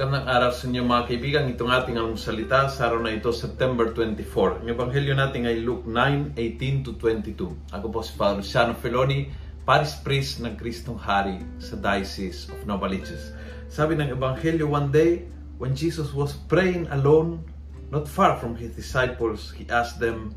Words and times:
Magandang 0.00 0.32
araw 0.32 0.52
sa 0.56 0.64
inyo 0.64 0.80
mga 0.80 1.04
kaibigan. 1.12 1.44
Itong 1.52 1.68
ating 1.68 2.00
salita 2.16 2.72
sa 2.72 2.88
araw 2.88 3.04
na 3.04 3.12
ito, 3.12 3.36
September 3.36 3.92
24. 3.92 4.64
Ang 4.64 4.72
ebanghelyo 4.72 5.12
natin 5.12 5.44
ay 5.44 5.60
Luke 5.60 5.84
9:18 5.84 6.80
to 6.88 6.96
22. 6.96 7.52
Ako 7.68 7.92
po 7.92 8.00
si 8.00 8.16
Father 8.16 8.40
Luciano 8.40 8.72
Feloni, 8.72 9.28
Paris 9.68 10.00
Priest 10.00 10.40
ng 10.40 10.56
Kristong 10.56 10.96
Hari 10.96 11.44
sa 11.60 11.76
Diocese 11.76 12.48
of 12.48 12.64
Novaliches. 12.64 13.36
Sabi 13.68 13.92
ng 14.00 14.16
ebanghelyo, 14.16 14.72
one 14.72 14.88
day, 14.88 15.28
when 15.60 15.76
Jesus 15.76 16.16
was 16.16 16.32
praying 16.48 16.88
alone, 16.96 17.44
not 17.92 18.08
far 18.08 18.40
from 18.40 18.56
his 18.56 18.72
disciples, 18.72 19.52
he 19.52 19.68
asked 19.68 20.00
them, 20.00 20.32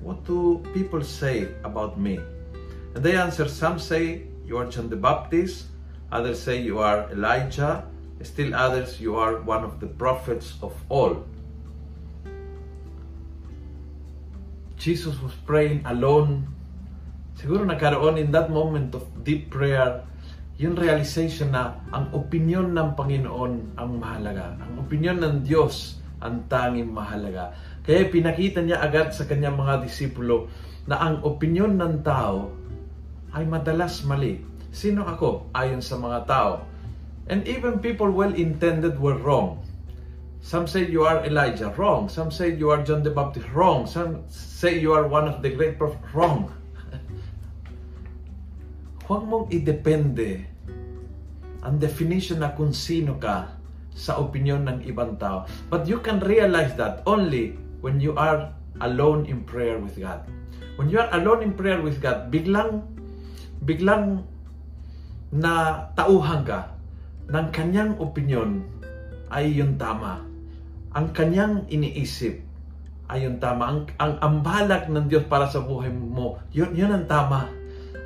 What 0.00 0.24
do 0.24 0.64
people 0.72 1.04
say 1.04 1.52
about 1.68 2.00
me? 2.00 2.16
And 2.96 3.04
they 3.04 3.12
answered, 3.20 3.52
Some 3.52 3.76
say 3.76 4.24
you 4.48 4.56
are 4.56 4.64
John 4.72 4.88
the 4.88 4.96
Baptist, 4.96 5.68
others 6.08 6.40
say 6.40 6.64
you 6.64 6.80
are 6.80 7.12
Elijah, 7.12 7.84
Still 8.24 8.56
others, 8.56 8.96
you 8.96 9.20
are 9.20 9.44
one 9.44 9.60
of 9.60 9.76
the 9.80 9.86
prophets 9.86 10.56
of 10.64 10.72
all. 10.88 11.24
Jesus 14.80 15.16
was 15.20 15.36
praying 15.44 15.84
alone. 15.84 16.48
Siguro 17.36 17.68
nagkaroon 17.68 18.16
in 18.16 18.32
that 18.32 18.48
moment 18.48 18.96
of 18.96 19.04
deep 19.20 19.52
prayer, 19.52 20.00
yung 20.56 20.72
realization 20.72 21.52
na 21.52 21.76
ang 21.92 22.08
opinion 22.16 22.72
ng 22.72 22.96
Panginoon 22.96 23.76
ang 23.76 23.90
mahalaga. 24.00 24.56
Ang 24.56 24.80
opinion 24.80 25.20
ng 25.20 25.44
Diyos 25.44 26.00
ang 26.16 26.48
tanging 26.48 26.88
mahalaga. 26.88 27.52
Kaya 27.84 28.08
pinakita 28.08 28.64
niya 28.64 28.80
agad 28.80 29.12
sa 29.12 29.28
kanyang 29.28 29.60
mga 29.60 29.84
disipulo 29.84 30.48
na 30.88 30.96
ang 30.96 31.20
opinion 31.28 31.76
ng 31.76 32.00
tao 32.00 32.48
ay 33.36 33.44
madalas 33.44 34.00
mali. 34.08 34.40
Sino 34.72 35.04
ako 35.04 35.52
ayon 35.52 35.84
sa 35.84 36.00
mga 36.00 36.18
tao? 36.24 36.75
And 37.26 37.42
even 37.46 37.82
people 37.82 38.10
well-intended 38.10 39.02
were 39.02 39.18
wrong. 39.18 39.66
Some 40.46 40.70
say 40.70 40.86
you 40.86 41.02
are 41.02 41.26
Elijah, 41.26 41.74
wrong. 41.74 42.06
Some 42.06 42.30
say 42.30 42.54
you 42.54 42.70
are 42.70 42.78
John 42.78 43.02
the 43.02 43.10
Baptist, 43.10 43.50
wrong. 43.50 43.82
Some 43.86 44.22
say 44.30 44.78
you 44.78 44.94
are 44.94 45.10
one 45.10 45.26
of 45.26 45.42
the 45.42 45.50
great 45.50 45.74
prophets, 45.74 46.06
wrong. 46.14 46.54
Huwag 49.10 49.26
mong 49.26 49.50
idepende 49.50 50.46
ang 51.66 51.82
definition 51.82 52.46
na 52.46 52.54
kung 52.54 52.70
sino 52.70 53.18
ka 53.18 53.58
sa 53.90 54.22
opinion 54.22 54.70
ng 54.70 54.86
ibang 54.86 55.18
tao. 55.18 55.50
But 55.66 55.90
you 55.90 55.98
can 55.98 56.22
realize 56.22 56.78
that 56.78 57.02
only 57.10 57.58
when 57.82 57.98
you 57.98 58.14
are 58.14 58.54
alone 58.78 59.26
in 59.26 59.42
prayer 59.42 59.82
with 59.82 59.98
God. 59.98 60.22
When 60.78 60.86
you 60.86 61.02
are 61.02 61.10
alone 61.10 61.42
in 61.42 61.58
prayer 61.58 61.82
with 61.82 61.98
God, 61.98 62.30
biglang, 62.30 62.86
biglang 63.66 64.22
na 65.34 65.90
tauhan 65.98 66.46
ka 66.46 66.75
ng 67.26 67.46
kanyang 67.50 67.98
opinion 67.98 68.62
ay 69.34 69.50
yung 69.50 69.74
tama. 69.74 70.22
Ang 70.94 71.10
kanyang 71.10 71.66
iniisip 71.66 72.38
ay 73.10 73.26
yung 73.26 73.42
tama. 73.42 73.62
Ang, 73.66 73.80
ang, 73.98 74.14
ang 74.22 74.34
balak 74.46 74.86
ng 74.86 75.10
Diyos 75.10 75.26
para 75.26 75.50
sa 75.50 75.62
buhay 75.62 75.90
mo, 75.90 76.38
yun, 76.54 76.70
yun 76.74 76.94
ang 76.94 77.06
tama. 77.10 77.50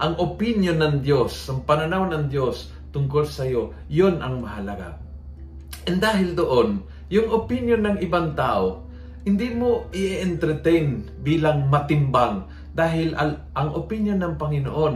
Ang 0.00 0.16
opinion 0.16 0.80
ng 0.80 1.04
Diyos, 1.04 1.48
ang 1.52 1.68
pananaw 1.68 2.08
ng 2.08 2.32
Diyos 2.32 2.72
tungkol 2.90 3.28
sa 3.28 3.44
iyo, 3.44 3.76
yun 3.92 4.24
ang 4.24 4.40
mahalaga. 4.40 4.96
And 5.84 6.00
dahil 6.00 6.32
doon, 6.32 6.80
yung 7.12 7.28
opinion 7.28 7.84
ng 7.84 7.96
ibang 8.00 8.32
tao, 8.32 8.88
hindi 9.28 9.52
mo 9.52 9.92
i-entertain 9.92 11.20
bilang 11.20 11.68
matimbang 11.68 12.48
dahil 12.72 13.12
al- 13.12 13.52
ang 13.52 13.76
opinion 13.76 14.16
ng 14.16 14.34
Panginoon, 14.40 14.94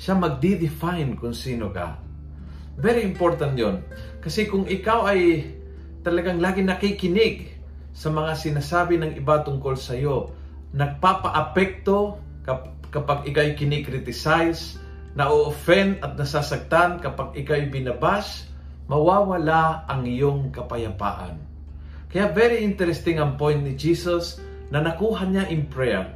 siya 0.00 0.16
magdi-define 0.16 1.20
kung 1.20 1.36
sino 1.36 1.68
ka. 1.68 2.05
Very 2.76 3.02
important 3.04 3.56
yon. 3.56 3.80
Kasi 4.20 4.44
kung 4.48 4.68
ikaw 4.68 5.08
ay 5.08 5.48
talagang 6.04 6.38
lagi 6.38 6.60
nakikinig 6.60 7.56
sa 7.96 8.12
mga 8.12 8.36
sinasabi 8.36 9.00
ng 9.00 9.16
iba 9.16 9.40
tungkol 9.40 9.74
sa 9.74 9.96
iyo, 9.96 10.30
nagpapa-apekto 10.76 12.20
kapag 12.92 13.24
ikaw 13.24 13.42
ay 13.42 13.56
kinikriticize, 13.56 14.76
na-offend 15.16 15.96
at 16.04 16.20
nasasaktan 16.20 17.00
kapag 17.00 17.32
ikaw 17.32 17.56
ay 17.56 17.72
binabash, 17.72 18.44
mawawala 18.86 19.88
ang 19.88 20.04
iyong 20.04 20.52
kapayapaan. 20.52 21.40
Kaya 22.12 22.30
very 22.30 22.60
interesting 22.62 23.16
ang 23.18 23.40
point 23.40 23.64
ni 23.64 23.72
Jesus 23.74 24.38
na 24.68 24.84
nakuha 24.84 25.24
niya 25.24 25.48
in 25.48 25.64
prayer. 25.66 26.12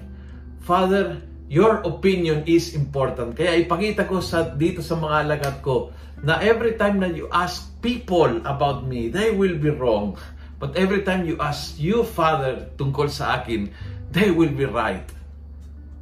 Father, 0.61 1.19
your 1.51 1.83
opinion 1.83 2.47
is 2.47 2.79
important. 2.79 3.35
Kaya 3.35 3.59
ipakita 3.59 4.07
ko 4.07 4.23
sa 4.23 4.55
dito 4.55 4.79
sa 4.87 4.95
mga 4.95 5.27
alagad 5.27 5.57
ko 5.67 5.91
na 6.23 6.39
every 6.39 6.79
time 6.79 7.03
that 7.03 7.19
you 7.19 7.27
ask 7.35 7.75
people 7.83 8.39
about 8.47 8.87
me, 8.87 9.11
they 9.11 9.35
will 9.35 9.59
be 9.59 9.75
wrong. 9.75 10.15
But 10.63 10.79
every 10.79 11.03
time 11.03 11.27
you 11.27 11.35
ask 11.43 11.75
you, 11.75 12.07
Father, 12.07 12.71
tungkol 12.79 13.11
sa 13.11 13.43
akin, 13.43 13.67
they 14.15 14.31
will 14.31 14.55
be 14.55 14.71
right. 14.71 15.03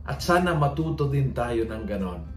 At 0.05 0.21
sana 0.21 0.53
matuto 0.53 1.09
din 1.09 1.33
tayo 1.33 1.65
ng 1.65 1.83
ganon. 1.89 2.29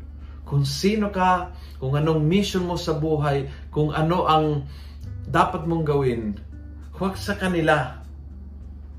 Kung 0.47 0.63
sino 0.63 1.11
ka, 1.11 1.51
kung 1.83 1.99
anong 1.99 2.23
mission 2.23 2.63
mo 2.63 2.79
sa 2.79 2.95
buhay, 2.95 3.51
kung 3.75 3.91
ano 3.91 4.23
ang 4.23 4.63
dapat 5.27 5.67
mong 5.67 5.83
gawin, 5.83 6.39
huwag 6.95 7.19
sa 7.19 7.35
kanila, 7.35 7.99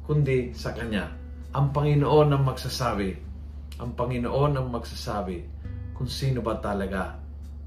kundi 0.04 0.52
sa 0.52 0.76
Kanya. 0.76 1.08
Ang 1.56 1.72
Panginoon 1.72 2.28
ang 2.32 2.42
magsasabi 2.44 3.31
ang 3.80 3.96
Panginoon 3.96 4.58
ang 4.58 4.68
magsasabi 4.68 5.38
kung 5.96 6.08
sino 6.10 6.42
ba 6.44 6.58
talaga 6.58 7.16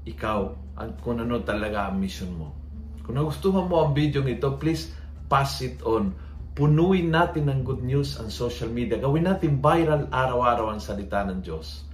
ikaw 0.06 0.54
at 0.78 1.00
kung 1.02 1.18
ano 1.18 1.42
talaga 1.42 1.90
ang 1.90 1.98
mission 1.98 2.30
mo. 2.36 2.54
Kung 3.02 3.18
nagustuhan 3.18 3.66
mo 3.66 3.86
ang 3.86 3.94
video 3.94 4.22
nito, 4.22 4.54
please 4.58 4.90
pass 5.26 5.62
it 5.62 5.82
on. 5.82 6.14
Punuin 6.56 7.12
natin 7.12 7.50
ng 7.50 7.60
good 7.66 7.82
news 7.84 8.16
ang 8.16 8.32
social 8.32 8.70
media. 8.70 8.96
Gawin 8.96 9.28
natin 9.28 9.60
viral 9.60 10.08
araw-araw 10.08 10.72
ang 10.72 10.80
salita 10.80 11.22
ng 11.26 11.44
Diyos. 11.44 11.84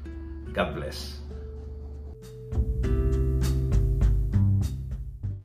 God 0.52 0.70
bless. 0.76 1.18